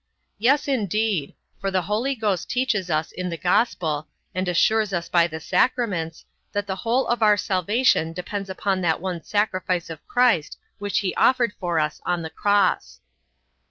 [0.39, 5.27] Yes, indeed: for the Holy Ghost teaches us in the gospel, and assures us by
[5.27, 10.57] the sacraments, that the whole of our salvation depends upon that one sacrifice of Christ
[10.79, 12.99] which he offered for us on the cross.